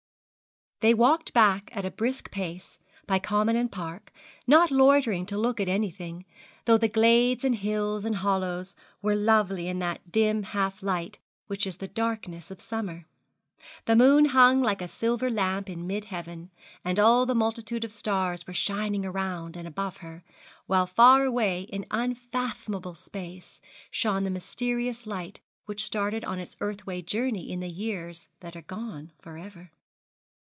[0.83, 4.11] They walked back at a brisk pace, by common and park,
[4.47, 6.25] not loitering to look at anything,
[6.65, 11.67] though the glades and hills and hollows were lovely in that dim half light which
[11.67, 13.05] is the darkness of summer.
[13.85, 16.49] The new moon hung like a silver lamp in mid heaven,
[16.83, 20.23] and all the multitude of stars were shining around and above her,
[20.65, 23.61] while far away in unfathomable space,
[23.91, 28.63] shone the mysterious light which started on its earthward journey in the years that are
[28.63, 29.69] gone for ever.